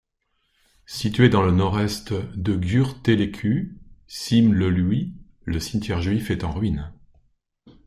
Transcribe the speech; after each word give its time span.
Situé 0.87 1.29
dans 1.29 1.43
le 1.43 1.51
nord-est 1.51 2.11
de 2.11 2.59
Giurtelecu 2.59 3.77
Șimleului, 4.07 5.13
le 5.45 5.59
cimetière 5.59 6.01
juif 6.01 6.31
est 6.31 6.43
en 6.43 6.49
ruine. 6.53 6.91